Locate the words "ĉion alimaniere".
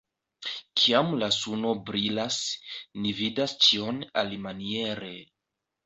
3.69-5.19